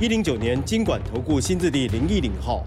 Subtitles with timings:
[0.00, 2.64] 一零九年经管投顾新字第零一零号。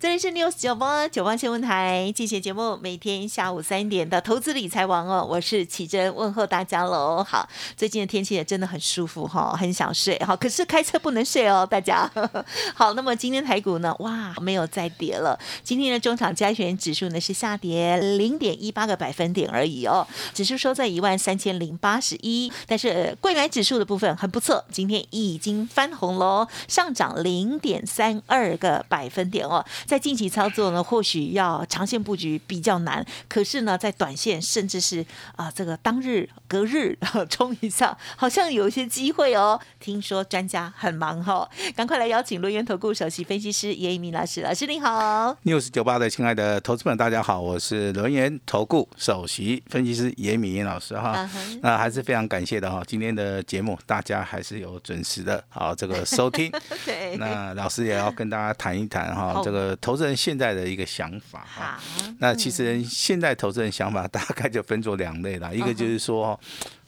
[0.00, 7.22] 这里是 News 九八九八新闻台，进行节目，每天下午三点的投资理财王哦，我是启珍，问候大家喽。
[7.22, 7.46] 好，
[7.76, 12.10] 最近的天气也真的很舒服哈，很想睡哈，可是开车不能睡哦，大家。
[12.74, 15.38] 好，那么今天台股呢，哇，没有再跌了。
[15.62, 22.50] 今天的中场加权指数呢是下跌零点一八个百分点而已哦，指数收在一万三千零八十一。
[22.66, 29.62] 但是贵买指数的部分很不错，今天已经翻红喽，上涨零点三二个百分点哦。
[29.90, 36.96] 在近期操作呢，或许要长线布局比较难，可是呢，在短线甚至是啊这个当日隔日
[37.28, 39.60] 冲一下，好像有一些机会哦。
[39.80, 45.36] 听说专家很忙哈，赶快来邀请轮源投顾首席分析师叶一鸣老师，老师您好。
[45.42, 51.28] news 九八的亲爱的投资们，大家好，我是轮源投顾首席分析师叶明老师哈。
[51.62, 56.48] 那还是非常感谢的哈，今天的节目大家还是有准时的好这个收听。
[56.86, 57.16] 对。
[57.16, 59.76] 那老师也要跟大家谈一谈哈，这个。
[59.80, 61.80] 投资人现在的一个想法哈，
[62.18, 66.38] 那其实现在投资人想法大概就分作两类了，一个就是说。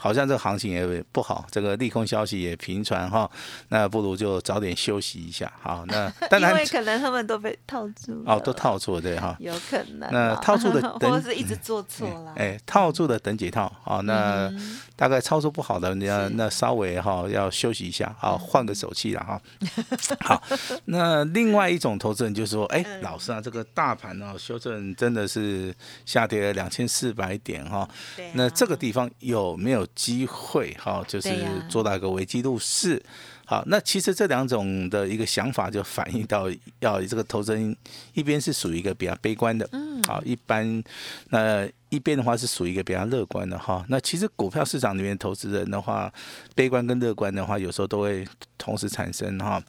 [0.02, 3.30] 好像这个行情也不好，这个利空消息也频传哈，
[3.68, 5.84] 那不如就早点休息一下好。
[5.86, 10.10] 那 当然，因为可能他们都被套住哦，都套住对哈，有可能。
[10.10, 14.00] 那套住的 或者是一直做错了，哎，套住的等解套啊。
[14.00, 14.52] 那
[14.96, 19.40] 大概操作不好的，你要那稍微哈要休息一下好，换个手气了哈。
[20.26, 20.42] 好，
[20.86, 25.72] 那另外一种投资人就是说，哎，老师啊，这个大盘哦修正真的是
[26.04, 27.88] 下跌了两千四百点哈。
[28.32, 29.86] 那这个地方有没有？
[29.94, 31.30] 机会哈，就是
[31.68, 33.02] 做到一个危机入市。
[33.44, 36.48] 好，那其实这两种的一个想法就反映到，
[36.80, 37.76] 要这个投资人
[38.14, 40.82] 一边是属于一个比较悲观的，嗯，好，一般
[41.28, 43.84] 那一边的话是属于一个比较乐观的哈。
[43.88, 46.10] 那其实股票市场里面投资人的话，
[46.54, 48.26] 悲观跟乐观的话，有时候都会
[48.56, 49.62] 同时产生哈。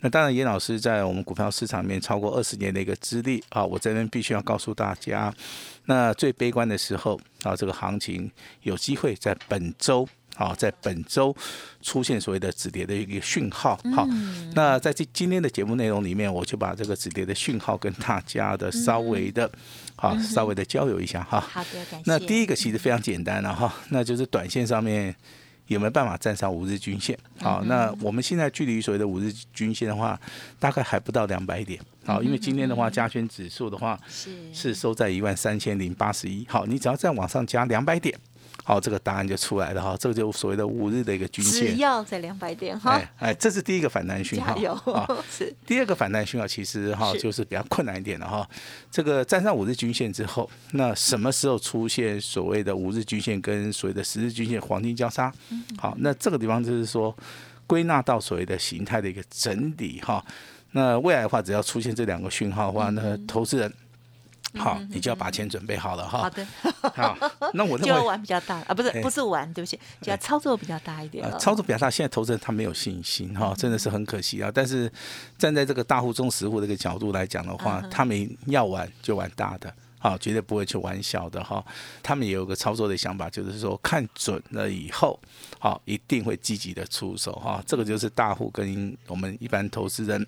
[0.00, 5.30] 那当然，严老师在我们股票市场里面超过二十年的一个资历啊，我这边必须要告诉大家，
[5.84, 8.30] 那最悲观的时候啊，这个行情
[8.62, 10.08] 有机会在本周。
[10.36, 11.34] 好，在本周
[11.80, 13.80] 出现所谓的止跌的一个讯号。
[13.94, 14.06] 好，
[14.54, 19.50] 那在这今天的节目内容里面，我就把这个止跌的讯号跟大家的稍微的，
[19.96, 21.40] 好，稍微的交流一下哈。
[21.40, 22.02] 好的，感谢。
[22.04, 25.14] 那第一个其实非常简单了哈，那就是短线上面
[25.68, 27.18] 有没有办法站上五日均线？
[27.40, 30.20] 好，那我们现在距离所谓的五日均线的话，
[30.60, 31.80] 大概还不到两百点。
[32.04, 36.46] 好，因为今天的话，加权指数的话是是收在一万三千零八十一。
[36.48, 38.16] 好，你只要再往上加两百点。
[38.68, 42.94] 好，这个答案就出来了哈，这个就所谓的五日的一个均线，只要在两百点哈。
[42.94, 44.52] 哎哎，这是第一个反弹讯号
[44.92, 45.06] 啊。
[45.30, 48.44] 是第二个反弹讯号，其实哈就是比较困难一点的哈。
[48.90, 55.32] 这个站上五日均线之后，那什么时候出现所谓的五日均线跟所谓的十日均线黄金交叉？
[55.78, 57.16] 好，那这个地方就是说
[57.68, 60.20] 归纳到所谓的形态的一个整理哈。
[60.72, 63.72] 那未来的话，只要出现这两个讯号的话，那投资人。
[64.56, 66.18] 好，你就要把钱准备好了哈。
[66.18, 66.46] 好的，
[66.94, 67.16] 好，
[67.54, 71.24] 那我 就要玩比较大啊，不是不是玩，对不起，就要操作比较大一点。
[71.38, 74.50] 操作比较大，现在投资人他没有信心哈，真的是很可惜啊。
[74.52, 74.90] 但是
[75.38, 79.72] 站在这个大户中实户这个角度来讲的话，他们要玩就玩大的。
[80.08, 81.64] 好，绝对不会去玩小的哈。
[82.00, 85.18] 他们也有个操作的想法，就是说看准了以后，
[85.58, 87.60] 好，一定会积极的出手哈。
[87.66, 90.24] 这个就是大户跟我们一般投资人，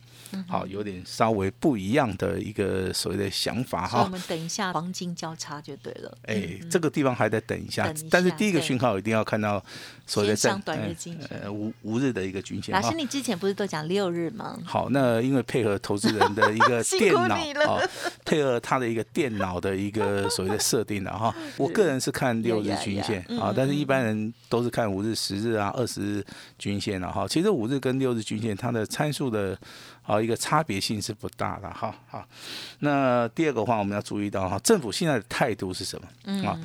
[0.49, 4.03] 好，有点稍微不一样的一个所谓的想法哈。
[4.03, 6.19] 我们等一下黄金交叉就对了。
[6.23, 9.63] 哎，这个地方还得等一下，但是第一个讯号一定要看到
[10.07, 12.75] 所谓的上短日均线，呃，五五日的一个均线。
[12.75, 14.59] 老师，你之前不是都讲六日吗？
[14.65, 17.83] 好，那因为配合投资人的一个 电脑啊，
[18.25, 19.59] 配合他的一个电脑。
[19.59, 26.25] 的一个 所谓的设定了哈，我个人是看六日均线啊，但是一般人都是看五日、十日啊、二十日
[26.59, 27.27] 均线了哈。
[27.29, 29.59] 其实五日跟六日均线它的参数的
[30.03, 31.95] 啊一个差别性是不大的哈。
[32.09, 32.27] 好，
[32.81, 36.59] 那第二个话我们要注意到哈，政府现在的态度是什么啊？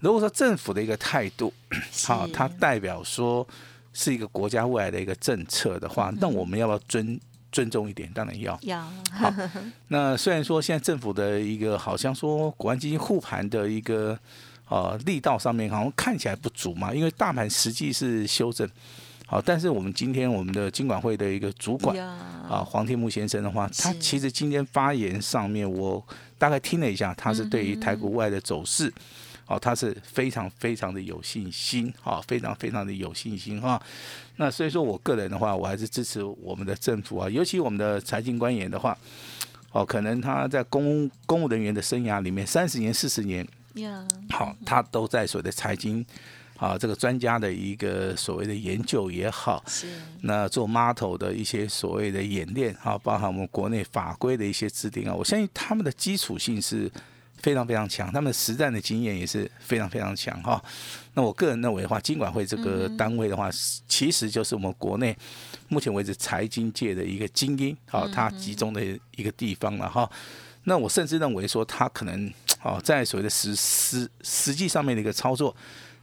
[0.00, 1.52] 如果说政府的一个态度
[2.06, 3.46] 好，它代表说
[3.92, 7.18] 是一个国家未来的一个政策的话，那我们要不要遵？
[7.54, 8.58] 尊重一点，当然要。
[8.62, 8.82] 要。
[9.12, 9.32] 好。
[9.86, 14.18] 那虽然说现在政府的一个好像说国安基金护盘的一个
[14.68, 18.68] 呃力道上面好像看起来不足嘛，因为大盘实际是修正，
[19.26, 26.04] 好，但是我们今天我们的金管会的一个主管啊，黄天木先生的话，他其实今天发言上面，我
[26.36, 28.92] 大概听了一下，他是对于台股外的走势，
[29.46, 33.80] 哦，他是非常非常的有信心，啊，非常非常的有信心哈。
[34.36, 38.96] 那所以说我个人的话，我还是支持我们的政府啊，尤其我们的财经官员的话，
[39.72, 46.04] 哦，可能他在公公务人员的生涯里面，三十年、四十年，呀，好，他都在所谓的财经。
[46.56, 49.88] 啊，这个专家的一个所谓的研究也好，是
[50.20, 56.88] 那做 model 的一些所谓的演练啊，包含我们国内法规的一些制定啊，我相信他们的基础性是
[57.44, 60.58] 非常非常强，他们实战的经验也是非常非常强哈。
[61.12, 63.50] 那我个人认为的话，金管会这个单位的话，
[63.86, 65.14] 其实就是我们国内
[65.68, 68.82] 目前为止财经界的一个精英，好，它集中的
[69.16, 70.10] 一个地方了哈。
[70.62, 72.32] 那我甚至认为说，它可能
[72.62, 75.54] 哦，在所谓的实实实际上面的一个操作。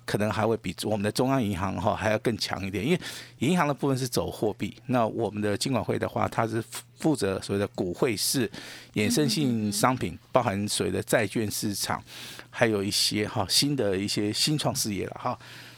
[0.05, 2.99] 可能还会比我们的中央银行哈还要更强一点，因为
[3.39, 6.63] 银行的部分是走货币，那我们的金管会的话，它是
[6.97, 8.49] 负责所谓的股汇市
[8.95, 12.03] 衍生性商品，包含所谓的债券市场，
[12.49, 15.37] 还有一些哈新的一些新创事业了哈。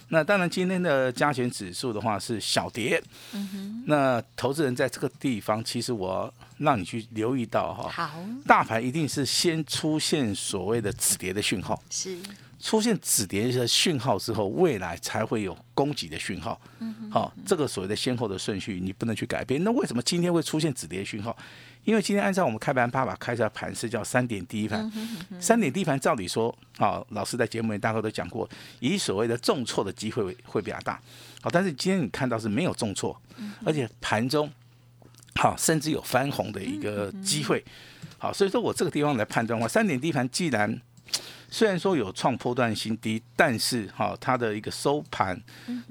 [0.10, 3.02] 那当然今天的加权指数的话是小跌，
[3.34, 11.82] 嗯那投资人在这个地方，其实我让你去留意到哈，好大盘一定是先出现所谓的止跌的讯号。
[11.90, 12.16] 是
[12.64, 16.60] 出现止跌的讯号之后，未来才会有供给的讯号。
[17.12, 19.62] 好、这个所谓的先后的顺序你不能去改变。
[19.66, 21.36] 那为什么今天会出现止跌讯号？
[21.84, 24.90] 因为今天按照我们开盘爸爸开出来盘是叫三点第一盘，
[25.42, 28.50] 三点第一盘照理说，啊，老师在节目里大概都讲过，
[28.80, 30.98] 以所谓的重挫的机会会会比较大。
[31.42, 33.22] 好，但是今天你看到是没有重挫，
[33.66, 34.50] 而且盘中
[35.36, 37.62] 好甚至有翻红的一个机会。
[38.18, 40.82] 好，所以说我这个地方来判断的话，三点第一盘既然
[41.50, 45.40] 虽然说有创波段新低，但是哈、它的一个收盘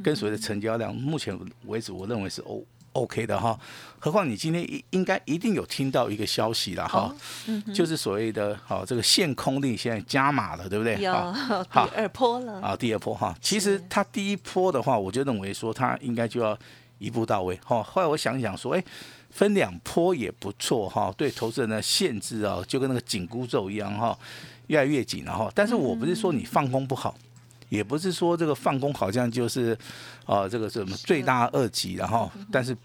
[0.02, 2.64] 跟所谓的成交量，目前为止我认为是 O
[2.94, 3.58] OK 的哈。
[3.98, 7.14] 何况你今天应应该一定有听到一个消息了哈，
[7.72, 11.00] 就是所谓的好、这个限空令现在加码了，对不对？
[11.00, 11.12] 有
[11.70, 11.88] 好。
[11.88, 16.58] 第二波了，啊，第二波哈，其实它第一波的话，我就认为说它应该就要
[16.98, 17.82] 一步到位哈。
[17.82, 18.84] 后来我想想说，哎，
[19.30, 24.18] 分两波也不错哈，对投资人的限制啊，就跟那个紧箍咒一样哈，
[24.68, 25.50] 越来越紧了哈。
[25.54, 27.14] 但是我不是说你放空不好。
[27.68, 29.74] 也不是说这个放空好像就是，
[30.26, 32.76] 呃，这个什么罪大恶极，然后，但是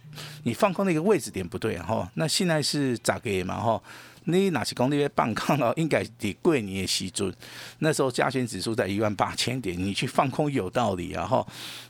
[0.44, 3.83] 你放空那个位置点不对，然后，那现在是咋个嘛，哈，
[4.24, 7.35] 你哪些工那边放空了，应该得贵你也吸准，
[7.79, 11.45] 那时候加权指数在一万八千点，你去放空有道理啊，哈，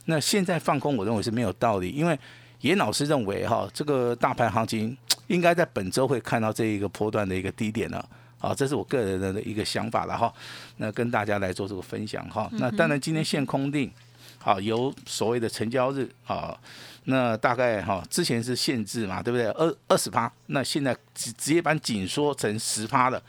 [0.06, 2.18] 那现在放空我认为是没有道理，因为
[2.62, 4.98] 严老师认为哈，这个大盘行情
[5.28, 8.04] 应该在本周会看到这一个波段的一个低点了。
[8.38, 10.32] 好，这是我个人的一个想法了哈。
[10.76, 12.48] 那跟大家来做这个分享哈。
[12.52, 13.90] 那当然今天限空令，
[14.38, 16.56] 好有所谓的成交日啊，
[17.04, 19.46] 那大概哈之前是限制嘛，对不对？
[19.48, 23.22] 二二十趴，那现在直直接把紧缩成十趴了。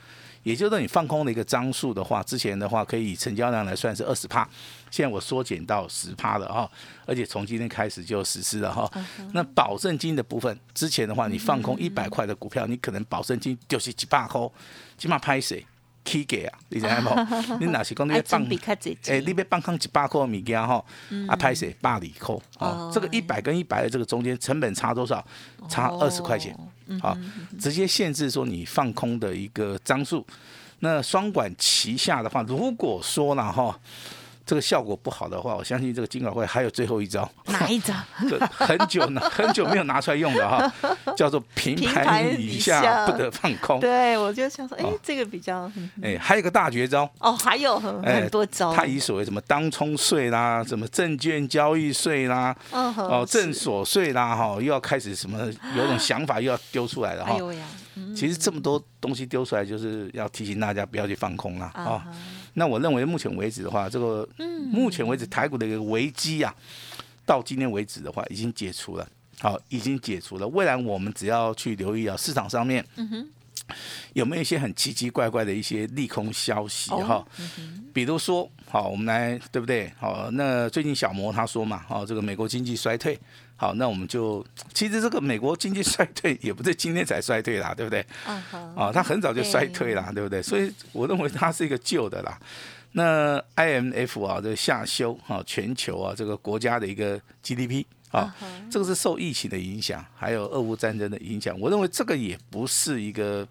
[0.43, 4.47] 也就是说，你放空的一个张数的话，之前的话可以以成交量来算是二十趴，
[4.89, 6.69] 现在我缩减到十趴了哈，
[7.05, 8.89] 而且从今天开始就实施了哈。
[9.33, 14.41] 那保证金的部分，之前的话你放空一百块的股票，你可能保证金就是几百块，
[14.97, 15.65] 起码拍谁
[16.03, 17.27] K 给啊，你知道吗？
[17.59, 20.85] 你若是讲你要放比较济哎，你要放空一百块的物件吼，
[21.27, 25.25] 啊拍谁百里扣哦哦，这个一百跟一百的这个中间成本差多少？
[25.67, 26.55] 差二十块钱。
[27.01, 27.15] 好，
[27.59, 30.25] 直接限制说你放空的一个张数。
[30.79, 33.77] 那双管齐下的话，如果说了哈，
[34.49, 37.93] 这个效果不好的话，我相信这个金管会还有最后一招，哪一招？
[38.27, 40.73] 这很久呢，很久没有拿出来用的哈，
[41.15, 42.81] 叫做平平盘盘以以下。
[42.81, 43.79] 下不得放空。
[43.79, 55.37] 对，我就想说，哎哦，这个比较嗯哎，还有一个大绝招，哦，还有很多招，他以所谓什么当冲税啦，什么证券交易税啦，哦，证所税啦，哈，又要开始什么，
[55.77, 57.37] 有种想法又要丢出来了哈。
[58.15, 61.71] 其实这么多东西丢出来，就是要提醒大家不要去放空啦。
[61.75, 62.07] 哦，啊哈
[62.59, 64.27] 那我认为目前为止的话，这个
[64.69, 66.53] 目前为止台股的一个危机啊，
[67.25, 69.09] 到今天为止的话，已经解除了。
[69.39, 70.45] 好，已经解除了。
[70.49, 72.85] 未来我们只要去留意啊，市场上面
[74.11, 77.27] 有没有一些很奇奇怪怪的一些利空消息哦哈？
[77.93, 79.91] 比如说，好，我们来对不对？
[79.99, 83.19] 好，那最近小摩他说嘛，好，这个美国经济衰退，
[83.55, 84.45] 好，那我们就
[84.75, 88.05] 其实这个美国经济衰退也不是今天才衰退啦，对不对？
[88.27, 90.39] 啊哈，啊，它很早就衰退啦，对不对？
[90.39, 92.39] 所以我认为它是一个旧的啦。
[92.91, 98.31] 那 IMF 啊，这个下修啊，全球啊这个国家的一个 GDP 啊，
[98.69, 101.59] 这个是受疫情的影响，还有俄乌战争的影响。
[101.59, 103.47] 我认为这个也不是一个，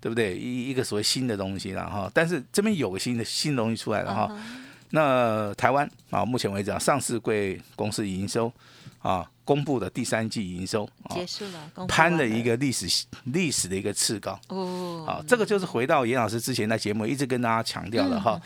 [0.00, 0.36] 对不对？
[0.36, 2.10] 一一个所谓新的东西了哈。
[2.14, 4.34] 但是这边有个新的新东西出来了哈。
[4.94, 8.52] 那台湾啊，目前为止啊，上市贵公司营收
[9.00, 14.38] 啊，公布的第三季营收啊结束了，攀了一个历史历史的一个次高。
[14.48, 18.40] 哦，好，这个就是回到严老师之前在节目一直跟大家强调的哈。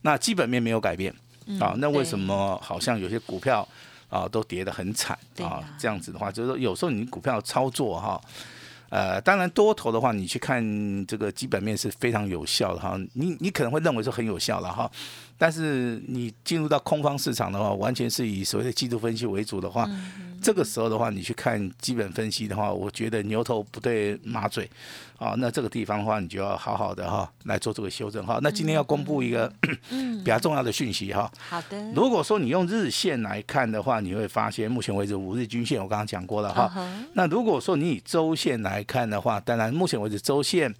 [0.00, 1.14] 那基本面没有改变
[1.60, 3.66] 啊，那为什么好像有些股票
[4.08, 5.62] 啊都跌得很惨啊？
[5.78, 8.18] 这样子的话，就是说有时候你股票操作哈。
[8.88, 12.98] 呃，当然多头的话，你去看这个基本面是非常有效的哈。
[13.12, 14.90] 你你可能会认为说很有效了哈，
[15.40, 19.88] 但是你进入到空方市场的话，完全是以所谓的技术分析为主的话，
[20.42, 24.68] 这个时候的话，你去看基本分析的话，我觉得牛头不对马嘴
[25.16, 25.34] 啊。
[25.38, 28.38] 那这个地方的话，你就要好好的哈来做这个修正哈。
[28.42, 29.50] 那今天要公布一个
[29.88, 31.30] 比较重要的讯息哈。
[31.48, 36.70] 好的，如果说你用日线来看的话，你会发现目前为止五日均线我刚刚讲过了哈。
[37.14, 40.74] 那如果说你以周线来看的话，当然目前为止周线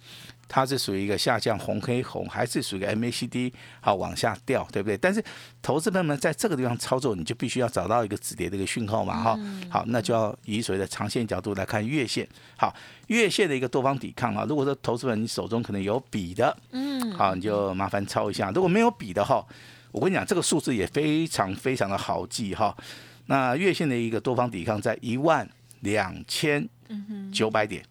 [0.53, 4.97] 它是属于一个下降红黑红，还是属于一个 MACD 好往下掉，对不对？
[4.97, 5.23] 但是
[5.61, 9.39] 投资朋友们在这个地方操作，你就必须要找到一个止跌的一个讯号嘛哈。
[9.69, 12.27] 好，那就要以所谓的长线角度来看月线。
[12.57, 12.75] 好，
[13.07, 18.51] 月线的一个多方抵抗啊，如果说投资人你手中可能有笔的，嗯，好，你就麻烦抄一下。
[18.51, 19.41] 如果没有笔的话，
[19.93, 22.75] 我跟你讲，这个数字也非常非常的好记哈。
[23.27, 26.67] 那月线的一个多方抵抗在一万两千
[27.31, 27.81] 九百点，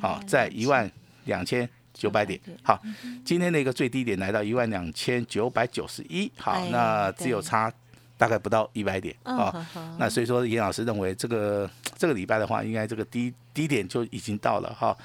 [0.00, 0.88] 好，在一万
[1.24, 2.56] 两千九百点点。
[2.62, 2.80] 好，
[3.24, 7.70] 今天的一个最低点来到一万两千九百九十一，好哎，那只有差
[8.16, 9.66] 大概不到一百点嗯啊。
[9.98, 14.96] 那所以说，严老师认为这个这个礼拜的话，应该这个低低点就已经到了哈。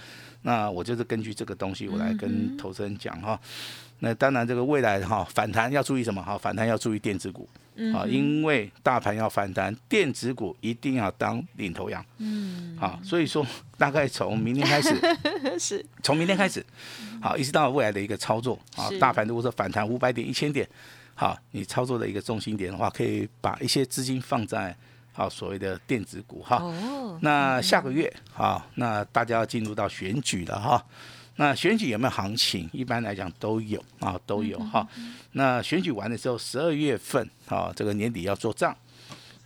[0.43, 3.39] 那我就是根据这个东西，我来嗯跟投资人讲哈。
[4.03, 6.21] 那当然，这个未来哈反弹要注意什么？
[6.21, 7.47] 哈，反弹要注意电子股。
[7.75, 7.95] 嗯。
[7.95, 12.05] 啊，因为大盘要反弹，电子股一定要当领头羊。
[12.17, 14.93] 嗯，好，所以说大概从明天开始，
[15.57, 15.85] 是。
[16.03, 16.63] 从明天开始，
[17.21, 18.59] 好，一直到未来的一个操作。
[18.75, 20.67] 啊，大盘如果说反弹五百点、一千点，
[21.15, 24.75] 好，你操作的一个重心点的话，可以把一些资金放在
[25.13, 26.57] 好所谓的电子股哈。
[26.57, 30.85] 哦，那下个月好，那大家要进入到选举了哈。
[31.35, 32.69] 那选举有没有行情？
[32.71, 34.87] 一般来讲都有啊，都有哈。
[35.31, 38.75] 那选举完的时候，十二月份啊，这个年底要做账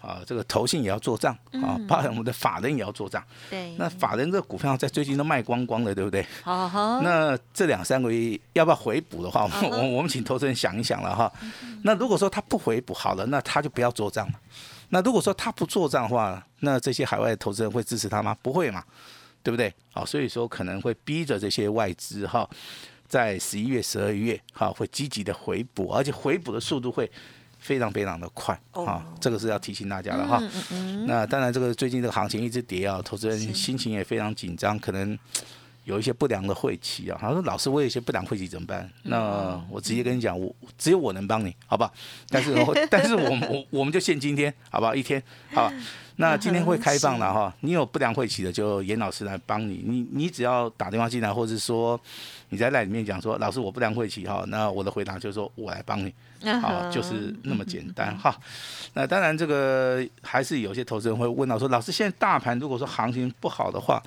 [0.02, 3.24] 啊，这个投信也要做账啊，包含我们的法人也要做账。
[3.50, 6.26] 对，那法人这个股票在最近都卖光光了，对不对？
[6.44, 11.32] 好好，那这两三个月要不要回补的话，我们我我们请投资人想一想了哈。
[11.84, 14.34] 那如果说他不回补好了，那他就不要做账了。
[14.90, 18.36] 那如果说他不做账的话，那这些海外投资人会支持他吗？
[18.42, 18.84] 不会嘛，
[19.48, 19.74] 对不对？
[19.94, 22.46] 好，所以说可能会逼着这些外资哈，
[23.08, 27.10] 在十一月、十二月哈会积极的回补，而且回补的速度会
[27.58, 30.38] 非常非常的快啊，这个是要提醒大家的哈。
[30.42, 35.18] 嗯嗯嗯，那当然，这个最近这个行情一直跌啊，投资人心情也非常紧张，可能
[35.86, 37.18] 有一些不良的晦气啊。
[37.18, 41.94] 他说：“老师，我有一些不良晦气怎么办？”嗯那我直接跟你讲，我只有我能帮你，好不好？
[42.28, 44.94] 但是我，但是我们我我们就限今天，好不好？
[44.94, 45.24] 一天，
[45.54, 45.74] 好吧。
[46.20, 49.84] 那今天会开放了哈，你有不良晦气的，就严老师来帮你。
[49.86, 52.00] 你你只要打电话进来，或者说
[52.50, 56.14] 你在那里面讲说，老师我不良晦气哈，那我的回答就是说我来帮你。
[56.62, 58.36] 好，就是那么简单 哈。
[58.94, 64.00] 那当然，这个还是有些投资人会问到说，老师，现在大盘如果说行情不好的话，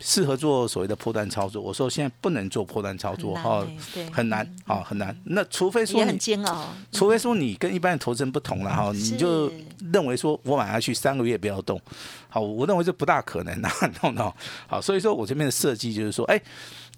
[0.00, 1.62] 适合做所谓的破断操作？
[1.62, 3.64] 我说现在不能做破断操作哈
[4.12, 5.16] 很难啊，很难。
[5.22, 9.50] 那除非说也很你，煎熬，除非说你跟一般的投资人不同了哈，你就
[9.92, 11.80] 认为说我买下去三个月不要动，
[12.28, 13.70] 好，我认为这不大可能啊
[14.02, 14.32] ，no no。
[14.66, 16.42] 好，所以说我这边的设计就是说，哎，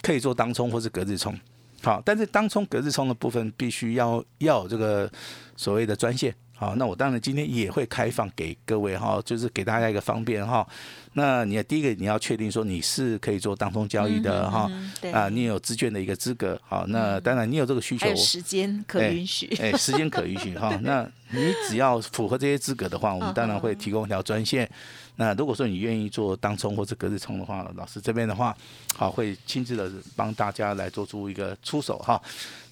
[0.03, 1.39] 可以做当冲或是隔日冲。
[1.83, 5.11] 好，但是当冲、隔日冲的部分必须要要有这个
[5.57, 6.35] 所谓的专线。
[6.57, 10.67] 好，那我当然今天也会开放给各位哈，就是给大家一个方便哈。
[11.13, 14.69] 那你的第一个你要确定说你是可以做当冲交易的哈，
[15.13, 16.61] 啊，你有资券的一个资格。
[16.67, 20.77] 好，那当然你有这个需求，时间可允许，哎，时间可允许哈。
[20.83, 24.69] 那你只要符合这些资格的话，我们当然会提供一条专线。
[25.17, 28.57] 那如果说你愿意做当冲或者隔日冲的话，老师这边的话，
[28.95, 32.21] 好会亲自的帮大家来做出一个出手哈。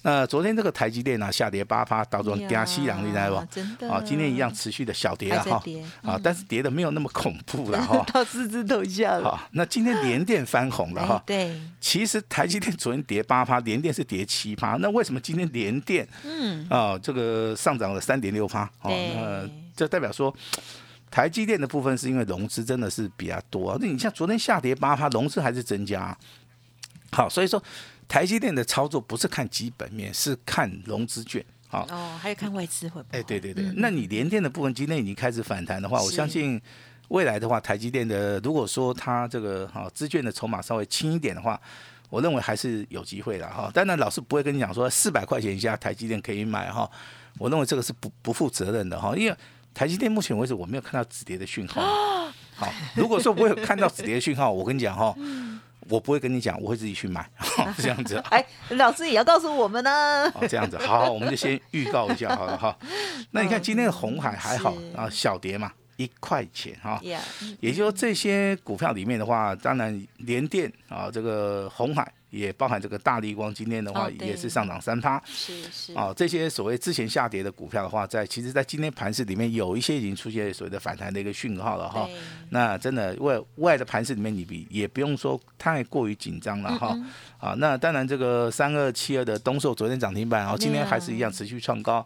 [0.03, 3.45] 那昨天这个台积电呢、下跌八趴，道中跌西洋，你知道
[3.77, 3.85] 不？
[3.87, 5.61] 啊，今天一样持续的小跌了哈
[6.01, 8.01] 啊，但是跌的没有那么恐怖了哈。
[8.13, 11.23] 到四字头下了，好，那今天连电翻红了哎哈。
[11.25, 18.63] 对，其实台积电昨天跌八趴，连电是跌七趴，那为什么今天连电嗯，啊这个上涨了三点六趴？
[18.81, 20.33] 哦，对那这代表说。
[21.09, 26.17] 台积电的部分是因为融资真的是比较多、啊，那你像昨天下跌八趴，融资还是增加、啊。
[27.13, 27.63] 好，所以说
[28.09, 31.43] 台积电的操作不是看基本面，是看融资券。
[31.69, 33.19] 好，哦，还有看外资会不会？
[33.19, 36.61] 哎，对对对，那你联电的部分今天已经开始反弹的话，我相信
[37.07, 41.59] 未来的话，台积电的如果说它这个哈资券的筹码稍微轻一点的话，
[42.09, 43.71] 我认为还是有机会的哈。
[43.73, 46.89] 当然，老师不会跟你讲说四百块钱以下台积电可以买哈，
[47.39, 49.35] 我认为这个是不不负责任的哈，因为
[49.73, 51.81] 台积电目前为止我没有看到止跌的讯号。
[52.55, 55.15] 好，如果说我有看到止跌的讯号，我跟你讲哈，
[55.89, 57.29] 我不会跟你讲，我会自己去买，
[57.77, 58.15] 这样子。
[58.31, 60.27] 哎，老师也要告诉我们呢。
[60.33, 62.75] 哦，这样子，好，我们就先预告一下，好了哈。
[63.29, 66.99] 那你看今天的红海还好 啊，小跌嘛，一块钱哈。
[67.59, 72.11] 也就是说这些股票里面的话，当然联电啊，这个红海。
[72.29, 82.07] 也包含这个大力光，今天的话也是上涨三趴，是是啊，这些所谓之前下跌的股票的话，在其实，在今天盘市里面有一些已经出现所谓的反弹的一个讯号了哈。
[82.49, 86.93] 那真的外外的盘市里面，你比也不用说太过于紧张了哈。
[87.39, 92.05] 啊，那当然这个三二七二的东硕昨天涨停板，然后今天还是一样持续创高。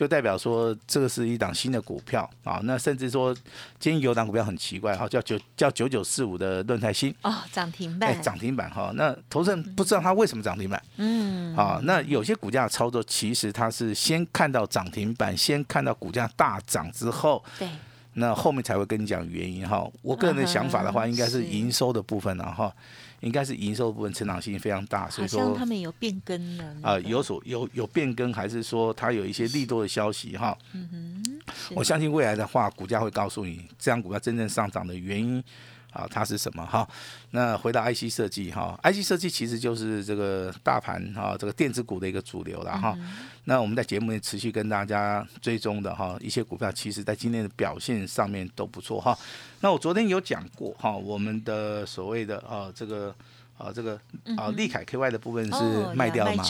[0.00, 3.34] 就代表说这个是一档新的股票啊，那甚至说
[3.78, 17.68] 今天有档股票很奇怪哈，叫九叫九九四五的论泰新哦，涨停板，涨停板哈，那投资人不知道它为什么涨停板，嗯，啊，那有些股价操作其实它是先看到涨停板，先看到股价大涨之后，对，
[18.14, 19.88] 那后面才会跟你讲原因哈。
[20.02, 22.72] 我个人的想法的话，应该是营收的部分了哈。
[23.20, 30.56] 应该是营收部分成长性非常大，所以说他们有变更了啊，有所有有变更，还是说它有一些利多的消息哈？
[30.72, 31.40] 嗯哼，
[31.74, 35.44] 我相信未来的话，股价会告诉你这样股票真正上涨的原因。
[35.92, 36.86] 啊，它是什么哈？
[37.30, 42.96] 那回到 IC 设计哈，IC 设计其实就是这个大盘哈，这个电子股的一个主流了哈。
[43.44, 49.16] 那我们在节目里持续跟大家追踪的哈，一些股票其实在今天的表现上面都不错哈。
[49.60, 53.14] 那我昨天有讲过哈，我们的所谓的啊这个。
[53.60, 54.00] 啊，这个
[54.38, 56.42] 啊，利凯 KY 的部分是卖掉嘛？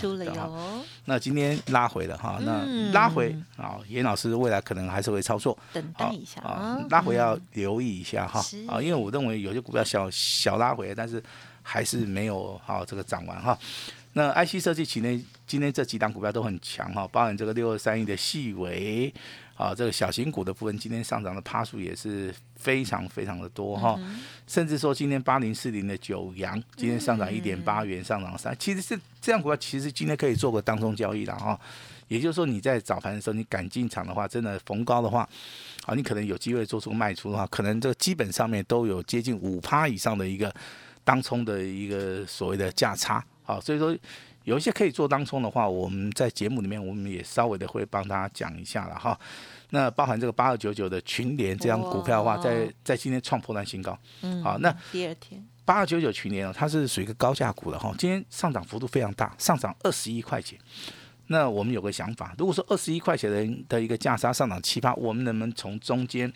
[1.07, 11.21] 那今天拉回了哈，那拉回啊，严老师未来可能还是会操作，等待一下啊，拉回要留意一下哈啊，因为我认为有些股票小小拉回，但是
[11.63, 13.59] 还是没有好这个涨完哈。
[14.13, 19.13] 那 IC 设计期内今天这几档股票都很强哈，包含这个六二三亿的细微。
[19.57, 23.95] 啊，这个小型股的部分今天上涨的趴数也是非常非常的多哈，
[24.47, 31.61] 甚至说今天八零四零的九阳今天上涨一点八元，上涨三，其实是这样股票，其实今天可以做个当中交易的哈，
[32.09, 35.29] 也就是说你在早盘的时候你敢进场的话，真的逢高的话，
[35.85, 40.51] 啊，你可能有机会做出卖出的话，可能这个基本上面都有接近五趴以上的一个
[41.05, 43.97] 当冲的一个所谓的价差，好，所以说。
[44.45, 49.17] 有一些可以做当冲的话，我们在节目里面我们也稍微的会帮大家讲一下了哈。
[49.69, 53.97] 那包含这个八二九九的群联这张股票的话，在在今天创破断新高。
[54.23, 54.43] 嗯。
[54.43, 60.59] 好，那第二天八二九九群联哦，它是属于一个高价股的哈，今天上涨幅度非常大，上涨二十一块钱。
[61.27, 66.33] 那我们有个想法，如果说二十一块钱的的一个价差上涨七八，我们能不能从中间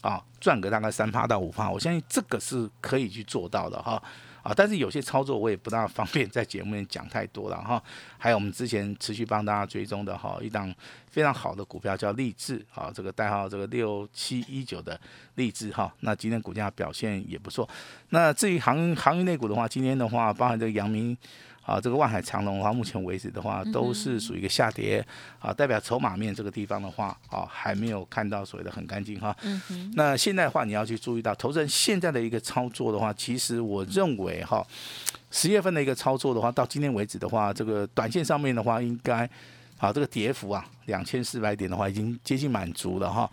[0.00, 1.68] 啊赚个大概三趴到五趴？
[1.68, 4.00] 我相信这个是可以去做到的哈。
[4.48, 7.82] 啊，但是有些操作我也不大方便在节目里面讲太多了哈。
[8.16, 10.74] 还有我们之前持续帮大家追踪的哈，一档
[11.10, 14.98] 非常好的股票叫励志啊，这个代号这个六七一九的
[15.34, 15.92] 励志哈。
[16.00, 17.68] 那今天股价表现也不错。
[18.08, 21.14] 那至于航航运类股的话，今天的话包含这个阳明。
[21.68, 25.06] 啊，这个万海长隆的话，目前为止的话，都是属于一个下跌
[25.38, 29.36] 啊，代表筹码面这个地方的话，啊，还没有看到所谓的很干净哈。
[29.42, 34.66] 嗯那现在的话，你要去注意到，投资人现在的一个操作的话，其实我认为哈，
[35.30, 39.28] 十月份的一个操作的话，到今天为止的话，这个短线上面的话，应该
[39.76, 43.30] 啊，这个跌幅啊，两千四百点的话，已经接近满足了哈。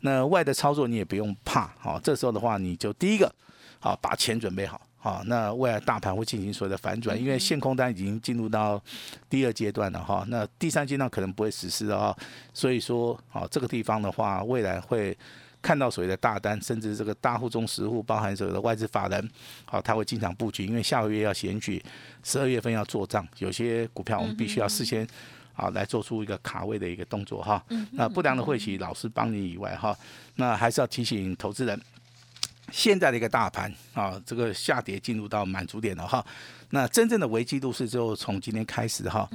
[0.00, 3.34] 那外的操作你也不用怕，好，这时候的话，你就第一个，
[3.80, 4.78] 好，把钱准备好。
[5.00, 8.82] 好，那未来大盘会进行所谓的反转，因为限空单已经进入到
[9.30, 10.24] 第二阶段了哈。
[10.26, 12.16] 那第三阶段可能不会实施了哈，
[12.52, 15.16] 所以说，好这个地方的话，未来会
[15.62, 19.30] 看到所谓的大单，甚至这个大户中实户，包含所有的外资法人，
[19.64, 21.80] 好，他会进场布局，因为下个月要选举，
[22.24, 25.06] 十二月份要做账，有些股票我们必须要事先
[25.52, 27.64] 好来做出一个卡位的一个动作哈。
[27.92, 29.96] 那不良的会期老师帮你以外哈，
[30.34, 31.80] 那还是要提醒投资人。
[32.70, 36.24] 现在的一个大盘啊，这个下跌进入到满足点了哈。
[36.70, 39.28] 那真正的危机度是就从今天开始哈。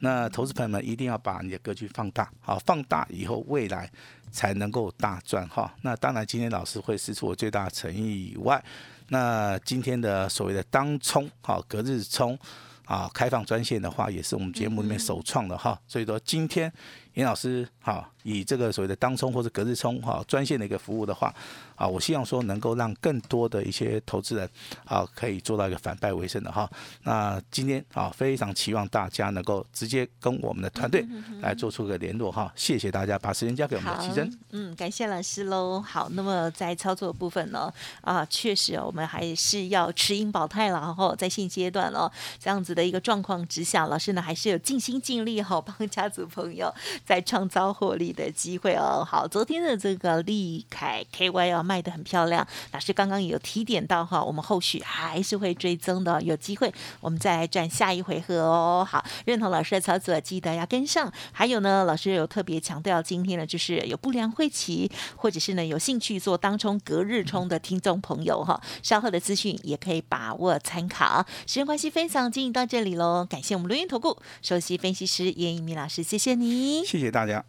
[0.00, 3.90] 那投资朋友们一定要把你的格局放大，好，放大以后未来
[4.30, 5.74] 才能够大赚哈。
[5.82, 8.62] 那当然今天老师会施出我最大的诚意以外，
[9.08, 12.38] 那今天的所谓的当冲好隔日冲
[12.84, 15.76] 啊，开放专线的话也是我们节目里面首创的哈。
[15.88, 16.72] 所以说今天
[17.16, 18.08] 严老师哈。
[18.22, 21.32] 以这个所谓的当冲或者隔日冲哈专线的一个服务的话，
[21.76, 24.50] 啊，我希望说能够让更多的一些投资人
[24.84, 26.68] 啊可以做到一个反败为胜的哈。
[27.04, 31.06] 那今天啊非常期望大家能够直接跟我们的团队
[31.40, 32.52] 来做出个联络哈。
[32.56, 34.38] 谢谢大家，把时间交给我们的齐珍。
[34.50, 35.80] 嗯，感谢老师喽。
[35.80, 41.14] 好，那么在操作部分呢啊，确实我们还是要持盈保泰了哈。
[41.16, 46.74] 在现阶段哦这样子的一个状况之下，老师呢还是有尽心尽力哈帮家族朋友
[47.06, 49.06] 在创造获利的机会哦。
[49.08, 58.86] 好，昨天的这个利凯 KY 要卖的很漂亮，老师刚刚有提点到哈，我们后续还是会追踪的，有机会我们再来赚下一回合哦。
[58.88, 61.12] 好，认同老师的操作，记得要跟上。
[61.30, 71.24] 还有呢，老师有特别强调，今天呢就是有不良会期，或者是呢有兴趣做当冲、隔日冲的听众朋友哈，稍后的资讯也可以把握参考。
[71.46, 77.44] 时间关系，分享进行到这里喽，感谢我们录音投顾首席分析师严一鸣老师，谢谢你，谢谢大家。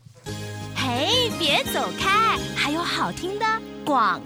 [0.76, 3.46] 嘿，别走开，还有好听的
[3.86, 4.22] 广。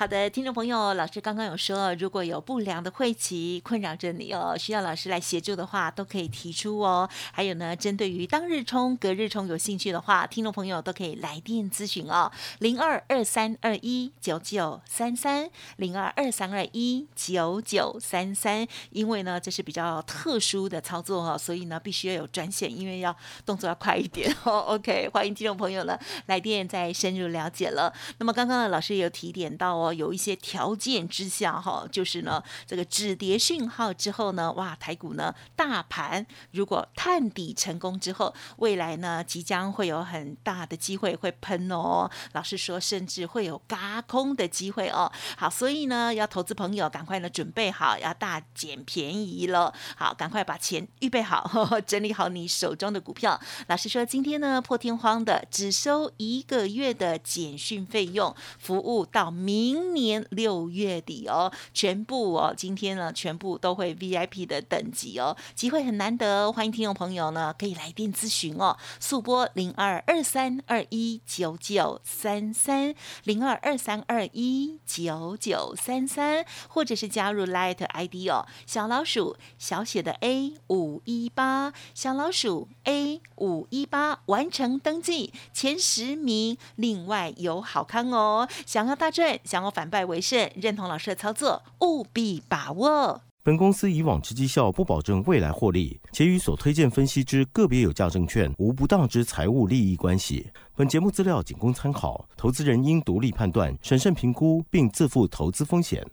[0.00, 7.06] 好的，听众朋友，老师刚刚有说，如果有不良的晦气困扰着你哦，需要老师来协助的话，都可以提出哦。
[7.32, 18.66] 还有呢，针对于当日冲、隔日冲有兴趣的话，听众朋友都可以来电咨询哦，零二二三二一九九三三，零二二三二一九九三三。
[18.92, 24.60] 因为呢，这是比较特殊的操作哦，所以呢，必须要有专线，因为要动作要快一点哦。
[24.60, 27.92] OK，欢迎听众朋友呢来电再深入了解了。
[28.16, 29.89] 那么刚刚呢，老师也有提点到哦。
[29.92, 42.10] 有一些条件之下，哈，就是呢，这个止跌讯号之后呢，哇，台股呢，大盘如果探底成功之后，未来呢，即将会有很大的机会会喷哦。
[42.32, 45.10] 老师说，甚至会有嘎空的机会哦。
[45.36, 49.72] 好，所以呢，要投资朋友赶快呢准备好，要大捡便宜了。
[49.96, 51.48] 好，赶快把钱预备好，
[51.86, 53.40] 整理好你手中的股票。
[53.68, 59.69] 老师说，今天呢，破天荒的只收一个月的简讯费用，服务到明。
[59.70, 89.70] 明年六月底哦，全部哦，今天呢，全部都会 VIP 的等级哦，机会很难得，欢迎听众朋友呢可以来电咨询哦，速拨零二二三二一九九三三零二二三二一九九三三，或者是加入 Light ID 哦，小老鼠小写的 A 五一八，小老鼠 A 五一八，完成登记前十名，另外有好康哦，想要大赚想，想要。
[89.70, 93.20] 反败为胜，认同老师的操作，务必把握。
[93.42, 100.50] 本公司以往之绩效不保证未来获利，且与所推荐分析之个别有价证券无不当之财务利益关系。
[100.74, 106.04] 本节目资料仅供参考，投资人应独立判断、审慎评估，并自负投资风险。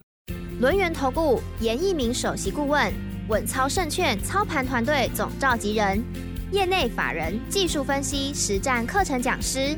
[0.60, 2.94] 轮源投顾严一鸣首席顾问，
[3.28, 6.02] 稳操胜券操盘团队总召集人，
[6.52, 9.78] 业内法人技术分析实战课程讲师。